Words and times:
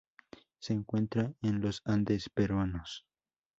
Se 0.57 0.73
encuentra 0.73 1.31
en 1.43 1.61
los 1.61 1.83
Andes 1.85 2.31
peruanos. 2.33 3.05